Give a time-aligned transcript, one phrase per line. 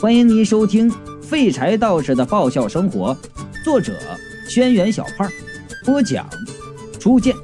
[0.00, 0.90] 欢迎您收听
[1.20, 3.14] 《废柴道士的爆笑生活》，
[3.62, 3.92] 作者：
[4.48, 5.28] 轩辕小胖，
[5.84, 6.26] 播讲：
[6.98, 7.36] 初见。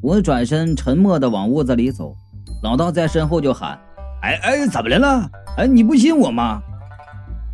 [0.00, 2.16] 我转身沉默的往屋子里走，
[2.62, 3.78] 老道在身后就喊
[4.24, 5.30] ：“哎哎，怎么来了？
[5.58, 6.62] 哎，你不信我吗？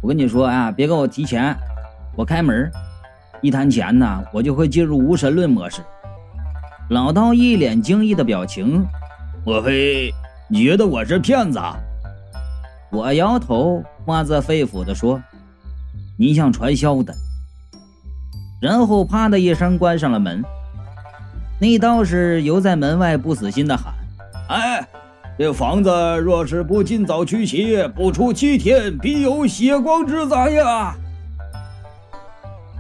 [0.00, 1.56] 我跟你说啊，别跟我提钱，
[2.14, 2.70] 我开门，
[3.40, 5.82] 一谈钱呢，我就会进入无神论模式。”
[6.90, 8.86] 老道一脸惊异的表情，
[9.44, 10.14] 莫非？
[10.48, 11.60] 你觉得我是骗子？
[12.92, 15.20] 我摇头，发自肺腑地说
[16.16, 17.12] ：“你像传销的。”
[18.62, 20.44] 然后啪的一声关上了门。
[21.60, 23.92] 那道士犹在门外不死心地喊
[24.48, 24.86] ：“哎，
[25.36, 30.94] 这房子若是不尽早驱邪，不出七天必有血光之灾呀！”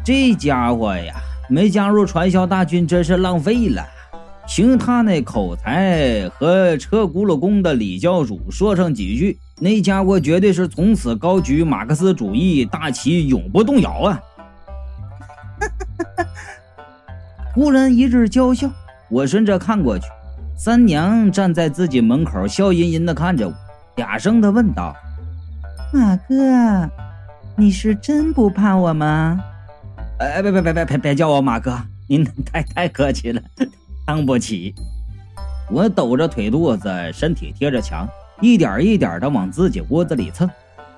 [0.04, 1.16] 这家伙呀，
[1.50, 3.84] 没加入传销大军真是浪费了。
[4.46, 14.22] 凭他那口才和车轱辘工的李教主说上几句，那家伙绝对是从此高举马克思主义大旗，永不动摇啊！
[15.60, 15.68] 哈
[16.16, 16.24] 哈
[17.54, 18.70] 忽然一阵娇笑，
[19.10, 20.06] 我顺着看过去，
[20.56, 23.54] 三娘站在自己门口，笑吟吟的看着我，
[23.96, 24.94] 嗲声的问道
[25.92, 26.88] ：“马哥，
[27.56, 29.38] 你是真不怕我吗？”
[30.18, 33.42] 哎，别别别别别别叫我马哥，您太太客气了。
[34.06, 34.72] 当不起，
[35.68, 38.08] 我抖着腿肚子，身体贴着墙，
[38.40, 40.48] 一点一点的往自己窝子里蹭。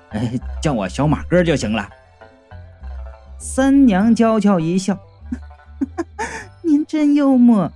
[0.09, 1.89] 哎，叫我小马哥就行了。
[3.39, 4.99] 三娘娇俏一笑
[6.61, 7.71] ：“您真幽默。”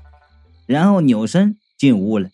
[0.68, 2.30] 然后扭身进屋了。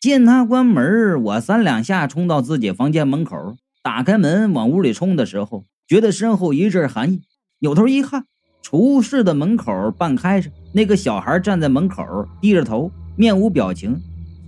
[0.00, 7.22] 见他关门，我三两下冲到自己房间门口，打开门往屋里冲的时候，觉得身后一阵寒意，
[7.58, 8.24] 扭头一看。
[8.62, 12.04] 厨室的门口半开着，那个小孩站在门口，
[12.40, 14.00] 低着头，面无表情，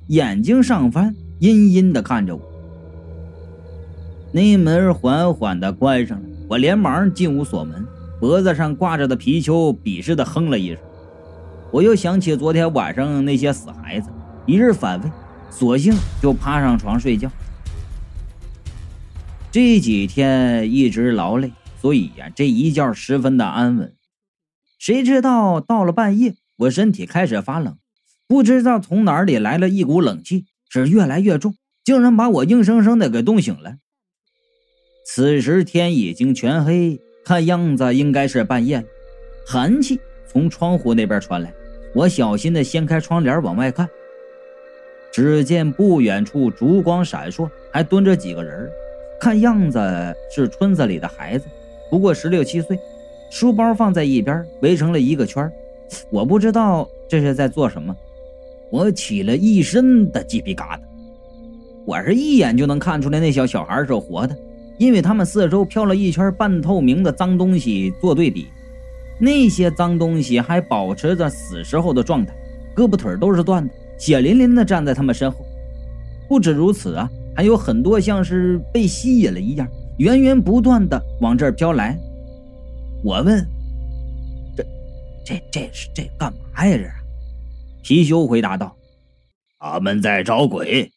[0.08, 2.42] 眼睛上翻，阴阴的看着我。
[4.32, 7.84] 那门缓缓的关上了，我连忙进屋锁门，
[8.20, 10.78] 脖子上挂着的皮球鄙视的哼了一声。
[11.72, 14.10] 我又想起昨天晚上那些死孩子，
[14.46, 15.10] 一日反胃，
[15.50, 17.30] 索性就趴上床睡觉。
[19.50, 23.92] 这几天一直劳累，所以呀，这一觉十分的安稳。
[24.80, 27.76] 谁知道到了半夜，我身体开始发冷，
[28.26, 31.54] 不知道从哪里来了一股冷气，是越来越重，
[31.84, 33.74] 竟然把我硬生生的给冻醒了。
[35.04, 38.84] 此时天已经全黑，看样子应该是半夜了。
[39.46, 41.52] 寒气从窗户那边传来，
[41.94, 43.86] 我小心的掀开窗帘往外看，
[45.12, 48.66] 只见不远处烛光闪烁，还蹲着几个人，
[49.20, 49.78] 看样子
[50.34, 51.44] 是村子里的孩子，
[51.90, 52.78] 不过十六七岁。
[53.30, 55.50] 书包放在一边，围成了一个圈
[56.10, 57.96] 我不知道这是在做什么，
[58.70, 60.80] 我起了一身的鸡皮疙瘩。
[61.86, 64.36] 我是一眼就能看出来那小小孩是活的，
[64.78, 68.48] 因为他们四周飘了一圈半透明的脏东西做对比，
[69.20, 72.34] 那些脏东西还保持着死时候的状态，
[72.74, 75.38] 胳膊腿都是断的，血淋淋的站在他们身后。
[76.28, 79.68] 不止如此啊，还有很多像是被吸引了一样，
[79.98, 81.96] 源源不断的往这儿飘来。
[83.02, 83.46] 我问
[84.56, 84.64] ：“这、
[85.24, 86.76] 这、这是这干嘛呀？”
[87.82, 88.76] 这貔貅回答道
[89.58, 90.92] ：“他们在找鬼。”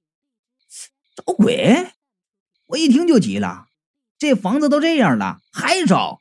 [1.16, 1.86] 找鬼！
[2.66, 3.68] 我一听就急了，
[4.18, 6.20] 这房子都这样了，还找！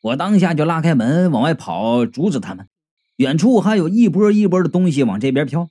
[0.00, 2.68] 我当下就拉开门往外跑，阻止他们。
[3.16, 5.68] 远处还有一波一波的东西往这边飘。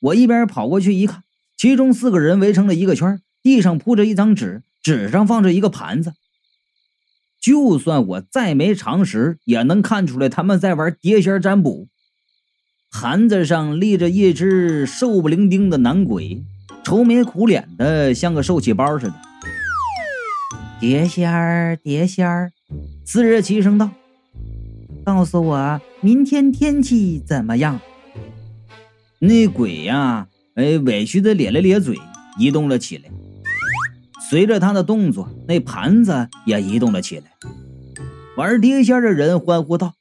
[0.00, 1.24] 我一边跑过去一看，
[1.56, 6.12] 其中四个人围成了一个圈，地上铺着一张纸，纸上放着一个盘子。
[7.42, 11.88] 就算我再没常识，也能看出来他们在玩碟仙占卜。
[12.92, 16.44] 盘子上立着一只瘦不伶仃的男鬼，
[16.84, 19.14] 愁眉苦脸的，像个受气包似的。
[20.78, 22.52] 碟仙儿，碟仙儿，
[23.04, 23.90] 四人齐声道
[25.04, 27.80] ：“告诉我明天天气怎么样？”
[29.18, 31.98] 那鬼呀，哎，委屈的咧了咧嘴，
[32.38, 33.04] 移动了起来。
[34.32, 37.24] 随着他的动作，那盘子也移动了起来。
[38.34, 39.92] 玩碟仙的人欢呼道：“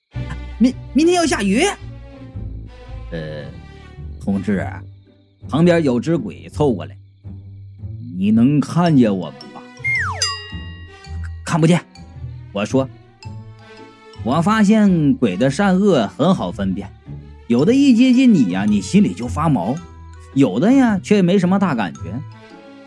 [0.58, 1.66] 明明天要下雨。”
[3.12, 3.44] 呃，
[4.22, 4.66] 同志，
[5.50, 6.96] 旁边有只鬼凑过来
[8.18, 9.62] ：“你能看见我们吗？”
[11.44, 11.82] 看不见。
[12.54, 12.88] 我说
[14.24, 16.90] ：“我发现鬼的善恶很好分辨，
[17.48, 19.76] 有的一接近你呀，你心里就发毛；
[20.36, 22.00] 有的呀，却没什么大感觉。”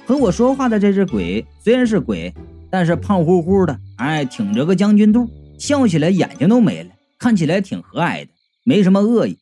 [0.06, 2.32] 和我说话的这只鬼虽然是鬼，
[2.70, 5.28] 但是胖乎乎的，哎，挺着个将军肚，
[5.58, 8.30] 笑起来眼睛都没了，看起来挺和蔼的，
[8.64, 9.38] 没什么恶意。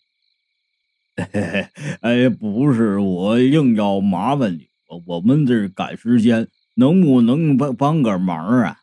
[2.01, 8.79] 哎，不是我硬要麻烦你，我我们这赶时间，能不能帮帮个忙啊？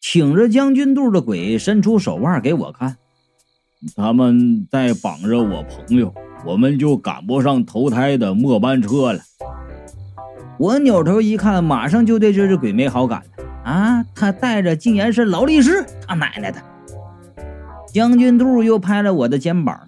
[0.00, 2.96] 挺着将军肚的鬼伸出手腕给我看，
[3.96, 6.14] 他们在绑着我朋友，
[6.46, 9.20] 我们就赶不上投胎的末班车了。
[10.58, 14.04] 我扭头一看，马上就对这只鬼没好感了啊！
[14.14, 16.60] 他带着竟然是劳力士，他奶奶的！
[17.92, 19.80] 将军肚又拍了我的肩膀，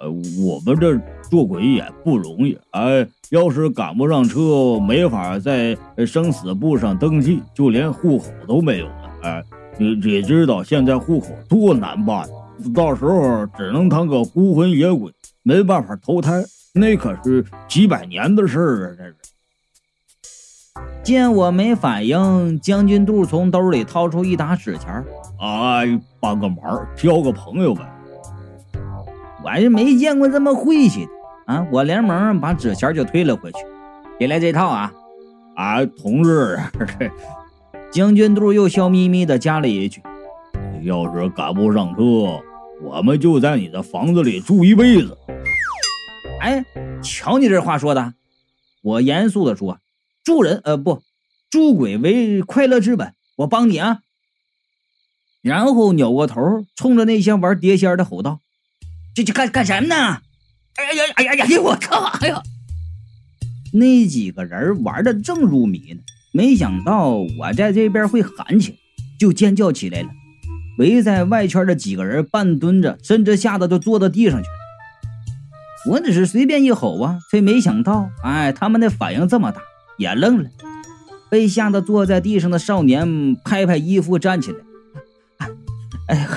[0.00, 0.10] 呃，
[0.44, 1.00] 我们这
[1.30, 9.10] 做鬼也不容易，哎，要是赶不上车，没法在生死簿上登记，就连户口都没有了。
[9.22, 9.42] 哎，
[9.78, 12.28] 你你知道现在户口多难办，
[12.74, 15.12] 到时候只能当个孤魂野鬼，
[15.44, 16.44] 没办法投胎，
[16.74, 18.94] 那可是几百年的事儿啊！
[18.98, 19.14] 这是。
[21.02, 25.04] 见我没反应，将军肚从兜里掏出一沓纸钱儿，
[25.38, 27.82] 哎，帮个忙，交个朋友呗。
[29.42, 31.66] 我还是没见过这么晦气的啊！
[31.70, 33.58] 我连忙把纸钱就推了回去，
[34.18, 34.90] 别来这套啊！
[35.56, 36.58] 啊，同志。
[37.92, 40.02] 将军肚又笑眯眯的加了一句
[40.82, 42.42] ：“要是赶不上车，
[42.82, 45.16] 我们就在你的房子里住一辈子。”
[46.40, 46.64] 哎，
[47.02, 48.14] 瞧你这话说的！
[48.82, 49.78] 我严肃的说
[50.24, 51.02] ：“助人，呃，不，
[51.50, 54.00] 助鬼为快乐之本，我帮你啊。”
[55.42, 58.40] 然后扭过头，冲着那些玩碟仙的吼道
[59.14, 59.94] ：“这这干干什么呢？”
[60.76, 61.60] 哎呀呀呀呀呀！
[61.60, 62.00] 我靠！
[62.20, 62.42] 哎呀，
[63.74, 66.00] 那几个人玩的正入迷呢。
[66.32, 68.76] 没想到我在这边会喊起来，
[69.20, 70.08] 就尖叫起来了。
[70.78, 75.92] 围在外圈的几个人半蹲着，甚至吓得都坐到地上去了。
[75.92, 79.62] 我只是随便一吼啊，却没想到，哎，他们的反应这么大，
[79.98, 80.50] 也愣了。
[81.30, 85.48] 被吓得坐在地上的少年拍拍衣服站起来，
[86.08, 86.28] 哎，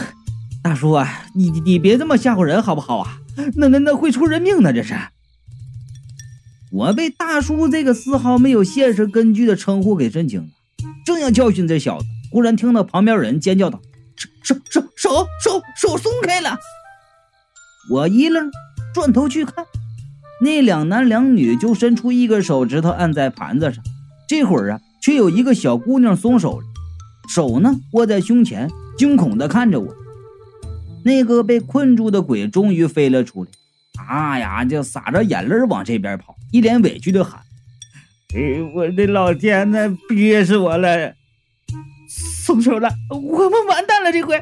[0.64, 3.20] 大叔啊，你你别这么吓唬人好不好啊？
[3.56, 4.96] 那那那会出人命的，这是。
[6.72, 10.48] 我被大叔这个丝毫没有现实根据的称呼给震惊了，
[11.06, 13.80] 正要教训这小子，忽然听到旁边人尖叫道
[14.44, 16.58] ：“手手手手手手松开了！”
[17.92, 18.52] 我一愣，
[18.94, 19.64] 转头去看，
[20.42, 23.84] 那两男两女就伸出一个手指头按在盘子上，
[24.28, 26.66] 这会儿啊，却有一个小姑娘松手了，
[27.28, 29.96] 手呢握在胸前，惊恐地看着我。
[31.04, 33.52] 那个被困住的鬼终于飞了出来。
[34.08, 34.64] 啊呀！
[34.64, 37.42] 就撒着眼泪往这边跑，一脸委屈的喊
[38.36, 41.14] ：“哎，我的老天呐，憋死我了！
[42.46, 44.12] 松手了，我们完蛋了！
[44.12, 44.42] 这回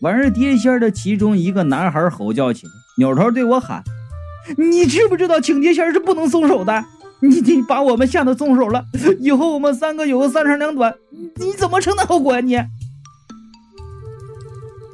[0.00, 3.84] 玩碟仙的其中一个男孩吼叫起来，扭头对我喊
[4.56, 6.84] ：‘你知不知道请碟仙是不能松手的？
[7.20, 8.84] 你你把我们吓得松手了，
[9.20, 10.94] 以后我们三个有个三长两短，
[11.36, 12.40] 你怎么承担后果啊？
[12.40, 12.56] 你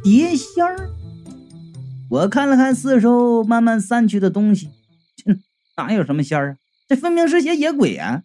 [0.04, 0.90] 碟仙儿。’”
[2.08, 4.70] 我看了看四周慢慢散去的东西，
[5.25, 5.40] 哼，
[5.76, 6.56] 哪有什么仙儿啊？
[6.88, 8.22] 这分明是些野鬼啊！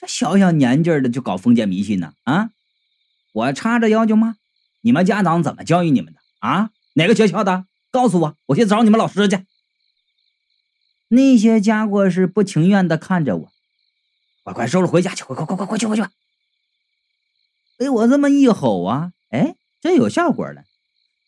[0.00, 2.12] 这小小年纪的就搞封建迷信呢？
[2.24, 2.50] 啊！
[3.32, 4.36] 我叉着腰就骂
[4.82, 6.20] ：“你们家长怎么教育你们的？
[6.40, 6.70] 啊？
[6.94, 7.66] 哪个学校的？
[7.90, 9.38] 告诉我，我去找你们老师去。”
[11.08, 13.52] 那些家伙是不情愿的看着我，
[14.44, 15.24] 快快收拾回家去！
[15.24, 16.02] 快快快快快去快去！
[17.78, 20.64] 被我这么一吼啊，哎，真有效果了。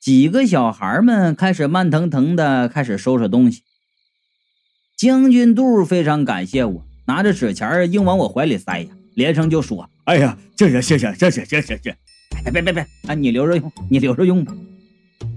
[0.00, 3.62] 几个小孩们开始慢腾腾的开始收拾东西。
[4.96, 11.96] 将军肚非常感谢我，拿着纸钱硬往我怀里塞呀，连声就说：“哎呀，这谢谢谢谢谢谢谢谢！
[12.44, 14.54] 别别别别，啊，你留着用，你留着用吧。”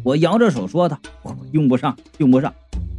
[0.04, 1.00] 我摇着手说道
[1.54, 2.54] ：“用不上，用不上。”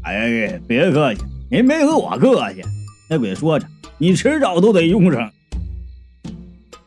[0.05, 1.23] 哎，别客气，
[1.55, 2.65] 您没和我客气。
[3.09, 5.31] 那鬼说着：“你迟早都得用上。”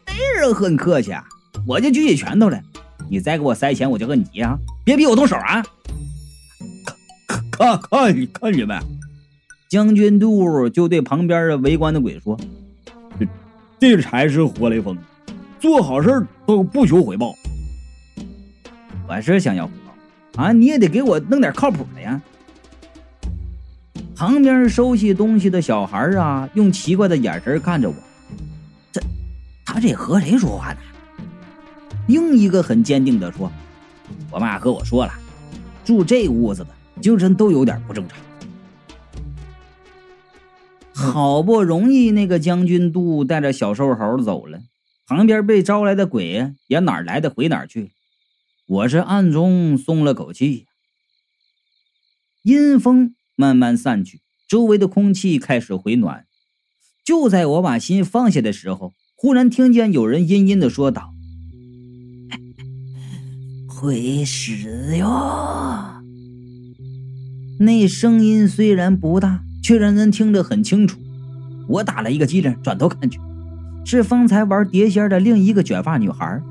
[0.05, 1.23] 没人和你客气啊，
[1.65, 2.61] 我就举起拳头来。
[3.09, 4.59] 你再给我塞钱，我就和你急啊！
[4.83, 5.63] 别逼我动手啊！
[7.25, 8.77] 看，看，看，你看你们！
[9.69, 12.37] 将军肚就对旁边的围观的鬼说
[13.17, 13.25] ：“这
[13.79, 14.97] 这才是活雷锋，
[15.61, 17.33] 做好事都不求回报。
[19.07, 22.21] 我是想要回报啊，你也得给我弄点靠谱的呀！”
[24.17, 27.95] 旁边收拾东西的小孩啊，用奇怪的眼神看着我。
[28.91, 28.99] 这，
[29.63, 30.79] 他这和谁说话呢？
[32.07, 33.51] 另一个很坚定的说
[34.33, 35.13] ：“我妈和我说了，
[35.85, 36.69] 住这屋子的
[36.99, 38.17] 精神都有点不正常。
[40.95, 44.61] 好不容易那个将军杜带着小瘦猴走了，
[45.05, 47.91] 旁边被招来的鬼也哪来的回哪去。
[48.65, 50.65] 我是暗中松了口气。
[52.41, 56.25] 阴风慢慢散去，周围的空气开始回暖。
[57.05, 61.13] 就在我把心放下的时候，忽然听见有人阴阴的说道。”
[63.69, 66.01] 会死哟！
[67.59, 70.97] 那声音虽然不大，却让人听得很清楚。
[71.69, 73.19] 我打了一个激灵，转头看去，
[73.85, 76.41] 是方才玩碟仙的另一个卷发女孩，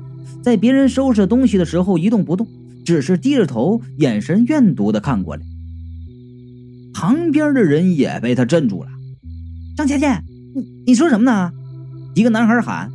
[0.41, 2.47] 在别人收拾东西的时候一动不动，
[2.85, 5.41] 只是低着头，眼神怨毒的看过来。
[6.99, 8.89] 旁边的人也被他镇住了。
[9.77, 10.23] 张倩倩，
[10.55, 11.51] 你你说什么呢？
[12.15, 12.91] 一个男孩喊。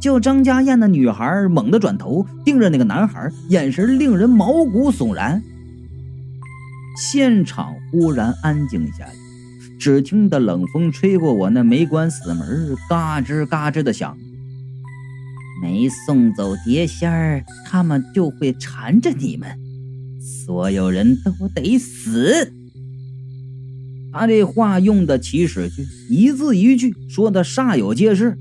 [0.00, 5.42] 叫张家燕的女孩猛地转头，盯着那个男孩，眼神令人毛骨悚然。
[6.96, 9.12] 现场忽然安静下来，
[9.78, 14.16] 只听得冷风吹过我那没关死门，嘎吱嘎吱的响。
[15.62, 19.48] 没送走碟仙儿，他们就会缠着你们，
[20.46, 22.50] 所有人都得死。
[24.12, 28.36] 他这话用的起始句，一字一句说的煞有介事。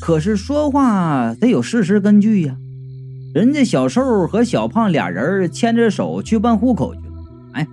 [0.00, 2.56] 可是说话得有事实根据呀，
[3.32, 7.14] 人家小瘦和小胖俩人牵着手去办户口去了。
[7.52, 7.66] 哎，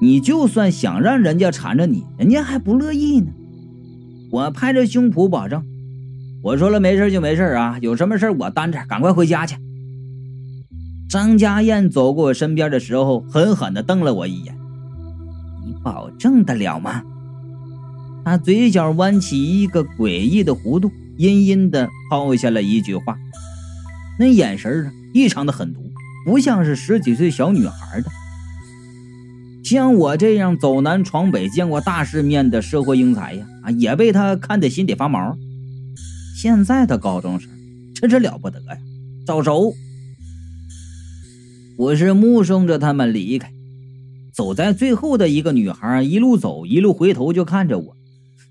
[0.00, 3.28] 你就算想让人家缠着你，人家还不乐意呢。
[4.32, 5.62] 我拍着胸脯保证，
[6.42, 9.56] 我说了没事就没事啊，有什么事我担着，赶快回家去。
[11.08, 14.58] 张家燕走过我身边的时候，狠狠地瞪了我一眼
[15.66, 17.02] ：“你保证得了吗？”
[18.24, 20.90] 他嘴角弯起一个诡异的弧度。
[21.18, 23.16] 阴阴的抛下了一句话，
[24.18, 25.80] 那眼神啊异常的狠毒，
[26.26, 28.10] 不像是十几岁小女孩的。
[29.64, 35.38] 像我这样走南闯北、见过大世面的社会英才呀，啊，也被他看得心里发毛。
[36.36, 37.50] 现在的高中生
[37.94, 38.76] 真是了不得呀！
[39.26, 39.72] 早熟。
[41.78, 43.50] 我是目送着他们离开，
[44.36, 47.96] 走在最后的一个女孩一路走一路回头就看着我，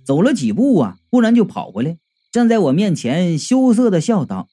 [0.04, 2.00] 走了几步啊，忽然就跑回来。
[2.32, 4.50] 站在我面前，羞涩的笑道：“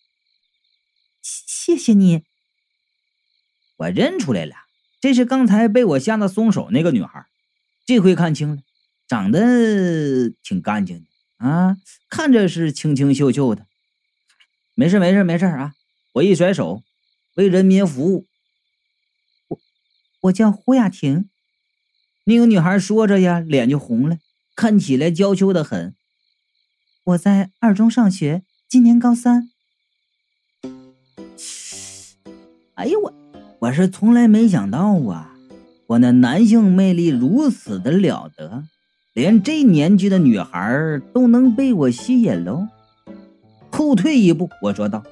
[1.25, 2.25] 谢谢你。”
[3.79, 4.55] 我认出来了，
[5.01, 7.25] 这是刚才被我吓得松手那个女孩。
[7.87, 8.59] 这回看清了，
[9.09, 11.79] 长得挺干净的啊，
[12.11, 13.67] 看着是清清秀秀的。
[14.75, 15.73] 没事，没事，没事啊！
[16.13, 16.83] 我一甩手，
[17.37, 18.27] 为人民服务。
[20.23, 21.29] 我叫胡雅婷。
[22.25, 24.19] 那个女孩说着呀，脸就红了，
[24.55, 25.95] 看起来娇羞的很。
[27.05, 29.51] 我在二中上学，今年高三。
[32.75, 33.13] 哎呦我，
[33.61, 35.35] 我是从来没想到啊，
[35.89, 38.63] 我那男性魅力如此的了得，
[39.13, 42.69] 连这年纪的女孩都能被我吸引喽。
[43.73, 45.03] 后退一步，我说道：“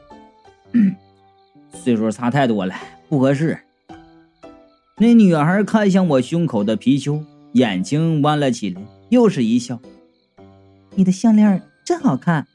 [1.82, 2.74] 岁数差太多了，
[3.08, 3.58] 不合适。”
[5.00, 9.80] 那女孩看向我胸口的貔貅，眼睛弯了起来，又是一笑
[10.94, 12.46] ：“你的项链。”真好看，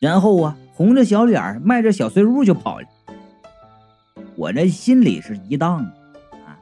[0.00, 2.86] 然后啊，红着小脸迈着小碎步就跑了。
[4.36, 5.84] 我这心里是一荡
[6.46, 6.58] 啊，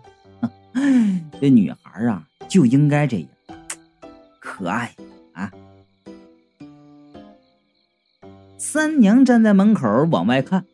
[1.40, 3.28] 这女孩啊就应该这样，
[4.40, 4.92] 可爱
[5.32, 5.50] 啊。
[8.58, 10.64] 三娘站在门口往外看，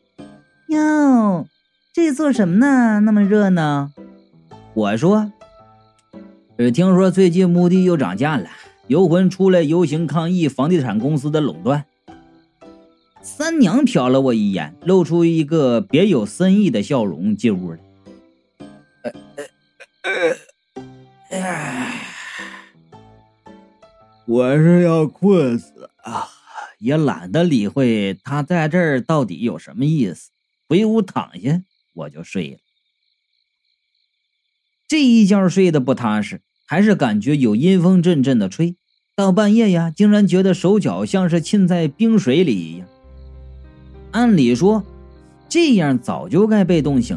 [0.68, 1.46] 哟，
[1.92, 3.00] 这做什么呢？
[3.00, 3.92] 那么热闹。
[4.72, 5.32] 我说，
[6.56, 8.48] 只，听说最近墓地又涨价了。
[8.86, 11.84] 游魂出来游行抗议房地产公司的垄断。
[13.20, 17.78] 三娘瞟了我一眼，露出一个别有深意的笑容，进屋了。
[24.26, 26.28] 我是要困死啊，
[26.78, 30.30] 也懒得理会他在这儿到底有什么意思，
[30.68, 31.62] 回屋躺下
[31.92, 32.58] 我就睡了。
[34.90, 38.74] 这一觉睡得不踏实，还是感觉有阴风阵阵的吹。
[39.14, 42.88] 到半夜呀，竟然觉得手脚像是浸在冰水里一样。
[44.10, 44.82] 按理说，
[45.48, 47.16] 这样早就该被冻醒，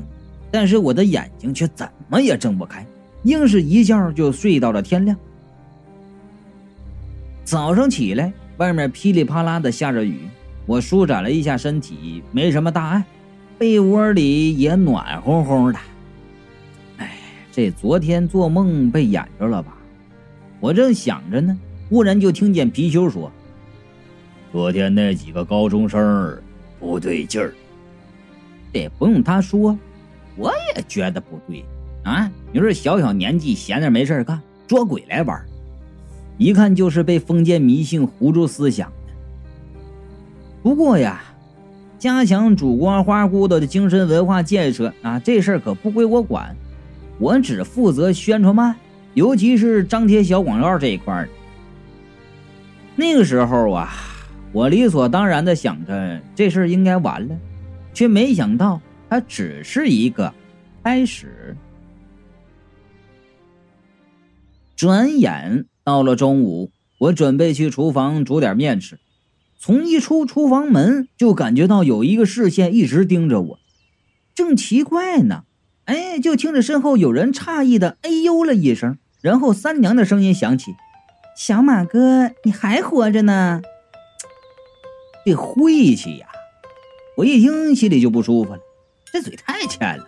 [0.51, 2.85] 但是我的眼睛却怎么也睁不开，
[3.23, 5.17] 硬是一觉就睡到了天亮。
[7.43, 10.19] 早上起来，外面噼里啪啦的下着雨，
[10.67, 13.03] 我舒展了一下身体，没什么大碍，
[13.57, 15.79] 被窝里也暖烘烘的。
[17.55, 19.77] 这昨天做梦被演着了吧？
[20.60, 21.55] 我正想着呢。
[21.89, 23.31] 忽然就听见貔貅说
[24.51, 26.41] ：“昨天那几个高中生
[26.79, 27.53] 不对劲儿。”
[28.74, 29.77] 这不用他说，
[30.36, 31.63] 我也觉得不对
[32.03, 32.31] 啊！
[32.51, 35.39] 你说小小年纪闲着没事干，捉鬼来玩，
[36.39, 39.13] 一看就是被封建迷信糊住思想的。
[40.63, 41.22] 不过呀，
[42.00, 46.55] 加强主观花骨朵的精神文化建设啊，这事儿可不归我管，
[47.20, 48.75] 我只负责宣传慢，
[49.13, 51.29] 尤其是张贴小广告这一块儿。
[52.96, 53.93] 那个时候啊，
[54.51, 57.36] 我理所当然的想着这事应该完了，
[57.93, 60.34] 却没想到它只是一个
[60.84, 61.55] 开始。
[64.75, 69.00] 转眼到了中午，我准备去厨房煮点面吃。
[69.58, 73.60] 从一出厨房门，就感觉到有一个视线一直盯着我。
[74.36, 75.46] 正奇怪呢，
[75.85, 80.75] 哎，就听着身后有人诧异的“哎呦”了一声，然后三娘的声音响起
[81.37, 83.61] ：“小马哥，你还活着呢？”
[85.25, 86.27] 这晦气呀！
[87.17, 88.59] 我一听心里就不舒服了，
[89.11, 90.05] 这嘴太欠了。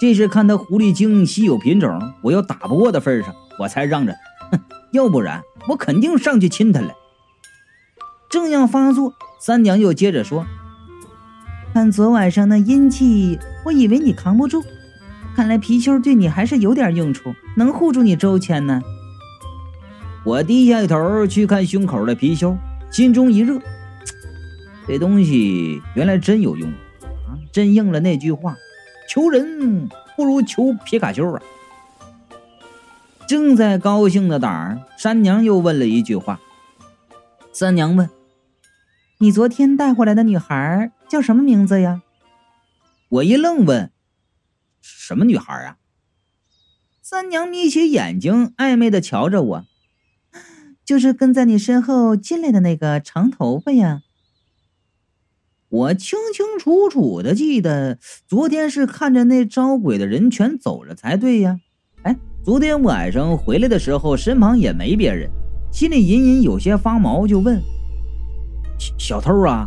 [0.00, 4.14] 这是看他狐狸精稀有品种，我又打不过的份上，我才让着。
[4.50, 4.60] 哼，
[4.92, 6.94] 要不然我肯定上去亲他了。
[8.30, 10.46] 正要发作，三娘又接着说
[11.74, 14.64] ：“看昨晚上那阴气，我以为你扛不住，
[15.36, 18.82] 看来貔貅对你还是有点用处，能护住你周全呢。”
[20.24, 22.56] 我低下头去看胸口的貔貅，
[22.90, 23.58] 心中一热，
[24.86, 26.68] 这东西原来真有用
[27.26, 27.38] 啊！
[27.50, 28.56] 真应了那句话。
[29.08, 31.42] 求人不如求皮卡丘啊！
[33.26, 36.38] 正在高兴的胆儿，三娘又问了一句话。
[37.52, 38.08] 三娘问
[39.18, 42.02] ：“你昨天带回来的女孩叫什么名字呀？”
[43.10, 43.90] 我一愣，问
[44.80, 45.78] ：“什么女孩啊？”
[47.02, 49.64] 三娘眯起眼睛，暧昧的瞧着我
[50.86, 54.02] ：“就是跟在你身后进来的那个长头发呀。”
[55.68, 57.98] 我清清楚楚的记得，
[58.28, 61.58] 昨天是看着那招鬼的人全走了才对呀。
[62.02, 65.28] 哎，昨天晚上回来的时候，身旁也没别人，
[65.72, 67.60] 心里隐隐有些发毛，就问
[68.96, 69.66] ：“小偷啊？”“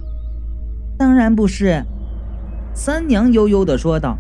[0.97, 1.83] 当然不是。”
[2.73, 4.17] 三娘悠悠的说道。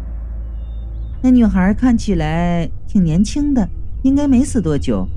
[1.21, 3.67] “那女孩看起来挺年轻的，
[4.03, 5.07] 应该没死多久。”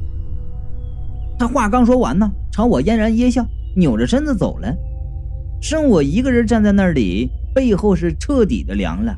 [1.39, 4.75] 他话刚说完呢，朝我嫣然一笑，扭着身子走了。
[5.61, 9.15] 剩我一个人站在那里，背后是彻底的凉了。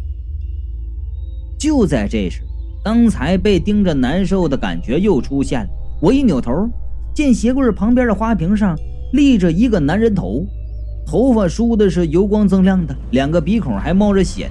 [1.58, 2.42] 就在这时，
[2.84, 5.68] 刚才被盯着难受的感觉又出现了。
[6.00, 6.68] 我一扭头，
[7.14, 8.76] 见鞋柜旁边的花瓶上
[9.12, 10.44] 立着一个男人头，
[11.10, 14.50] 头发梳的是油光锃亮的，两个鼻孔还冒着血。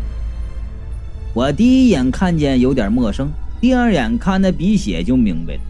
[1.35, 3.29] 我第一眼看见有点陌生，
[3.61, 5.61] 第二眼看那鼻血就明白了。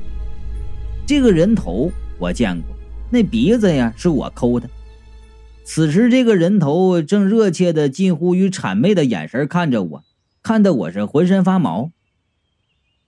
[1.05, 2.73] 这个人头我见过，
[3.11, 4.69] 那鼻子呀是我抠的。
[5.65, 10.03] 此时，这个人头正热切的、近乎于谄媚的眼神看着我，
[10.41, 11.91] 看得我是浑身发毛。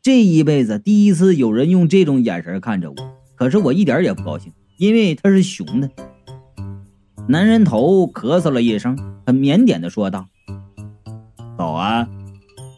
[0.01, 2.97] 这一辈子第一次有人用这种眼神看着我，
[3.35, 5.89] 可是我一点也不高兴，因为他是熊的。
[7.31, 10.25] 男人头咳嗽了一声，很腼腆的说道
[11.55, 12.09] ：“早安。”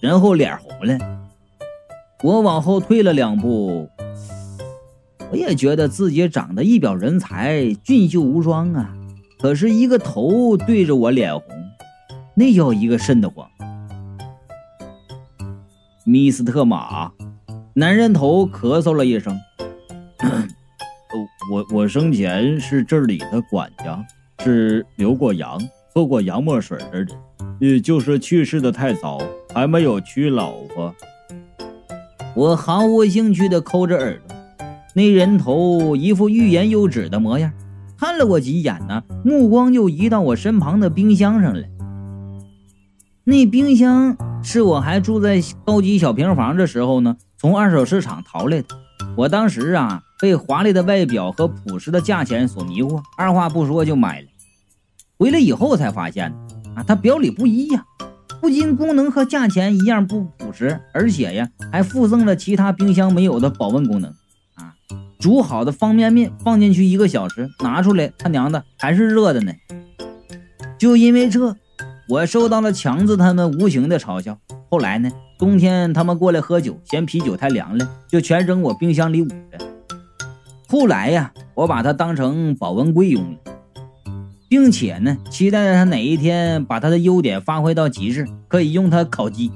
[0.04, 1.00] 然后脸红了。
[2.22, 3.88] 我往后退了两步，
[5.32, 8.94] 我也觉得自己长得一表人才，俊秀无双啊。
[9.40, 11.46] 可是，一个头对着我脸红，
[12.36, 13.48] 那叫一个瘆得慌。
[16.04, 17.14] 米斯特马，
[17.74, 19.40] 男人头咳嗽了一声。
[21.50, 24.06] 我我生前是这里的管家，
[24.44, 25.60] 是留过洋、
[25.94, 27.08] 喝过洋墨水的人，
[27.62, 29.20] 呃，就是去世的太早，
[29.54, 30.94] 还没有娶老婆。
[32.36, 34.36] 我毫无兴趣的抠着耳朵，
[34.96, 37.52] 那人头一副欲言又止的模样。
[37.98, 41.64] 看了我几眼呢，目光就移到我身旁的冰箱上了。
[43.24, 48.68] 那冰箱是我还住在高级小平房的时候呢，从二手市场淘来的。
[49.16, 54.28] 我当时啊，被华丽的外表和朴实的价钱所迷惑，二话不说就买了。
[55.18, 56.32] 回来以后才发现，
[56.76, 57.84] 啊，它表里不一呀，
[58.40, 64.12] 不仅功能和价钱一样不朴实，而且呀，还附赠了其他冰箱没有的保温功能。
[64.54, 64.76] 啊
[65.20, 69.52] 煮好的方便面放进去一个小时，拿出来，他娘的还是热的呢。
[70.78, 71.56] 就因为这，
[72.08, 74.38] 我受到了强子他们无情的嘲笑。
[74.70, 79.71] 后来呢，冬天他们过来喝酒，嫌啤酒太凉了，就全扔我冰箱里捂着。
[80.72, 83.38] 后来呀，我把它当成保温柜用了，
[84.48, 89.52] 并且呢，期待着它哪一天把它的优点发挥到极致，可以用它烤鸡。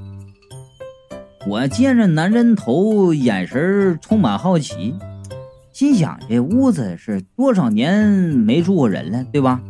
[1.46, 4.94] 我见着男人头，眼神充满好奇。
[5.72, 9.62] 心想：这屋子是多少年没住过人了，对吧？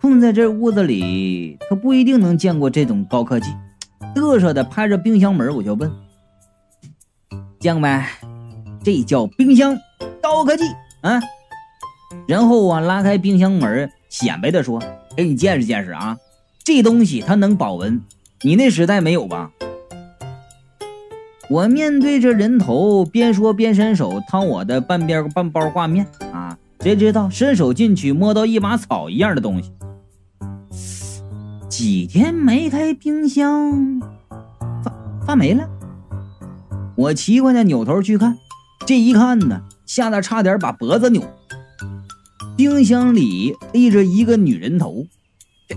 [0.00, 3.50] 困在这屋子里，他不一定能见过这种高科技。
[4.14, 5.90] 嘚瑟的拍着冰箱门，我就问
[7.58, 8.04] ：“将们，
[8.84, 9.76] 这叫冰箱
[10.22, 10.64] 高科技
[11.00, 11.20] 啊？”
[12.26, 14.82] 然后啊，拉开冰箱门，显摆的说
[15.16, 16.16] ：“给你见识见识啊，
[16.64, 18.00] 这东西它能保温，
[18.42, 19.50] 你那时代没有吧？”
[21.48, 26.58] 我面对着人头，边说边伸手掏我的半边半包挂面啊！
[26.80, 29.72] 谁知道伸手进去摸到一把草一样的东西。
[31.68, 34.00] 几天没开冰箱，
[34.82, 34.92] 发
[35.24, 35.68] 发霉了。
[36.96, 38.36] 我奇怪的扭头去看，
[38.84, 41.22] 这一看呢，吓得差点把脖子扭。
[42.56, 45.06] 冰箱里立着一个女人头，
[45.68, 45.76] 这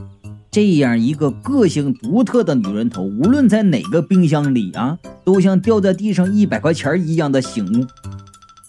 [0.50, 7.86] 这样一个个性独特的女人头，无论在哪个冰箱里啊，都像掉在地上一百块钱一样的醒目。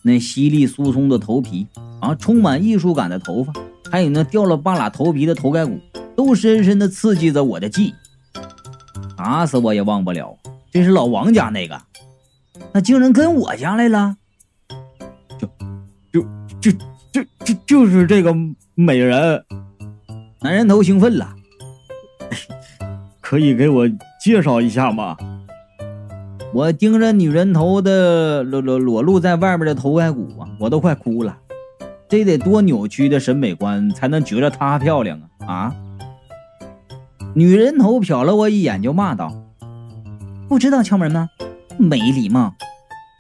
[0.03, 1.66] 那稀里疏松的头皮
[2.00, 3.53] 啊，充满艺术感的头发，
[3.90, 5.79] 还有那掉了半拉头皮的头盖骨，
[6.16, 7.94] 都深深的刺激着我的记忆。
[9.16, 10.37] 打死我也忘不了，
[10.72, 11.81] 这是老王家那个，
[12.72, 14.16] 那竟然跟我家来了，
[16.61, 16.70] 就
[17.12, 18.35] 就就就是这个
[18.75, 19.44] 美人。
[20.42, 21.35] 男人头兴奋了，
[23.20, 23.88] 可以给我
[24.23, 25.16] 介绍一下吗？
[26.53, 31.38] 我盯着女人头的裸裸裸露在外面的头盖骨啊，我都快哭了。
[32.09, 35.75] 这得多扭曲的审美观才能觉得她漂亮啊啊！
[37.35, 39.33] 女人头瞟了我一眼，就骂道
[40.49, 41.29] ：“不知道敲门吗？
[41.79, 42.53] 没礼貌！”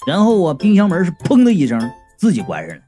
[0.08, 1.78] 然后我冰箱门是砰的一声
[2.16, 2.82] 自己关上了。